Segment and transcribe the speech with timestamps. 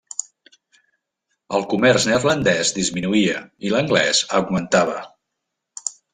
[1.57, 3.37] El comerç neerlandès disminuïa
[3.69, 4.97] i l'anglès augmentava.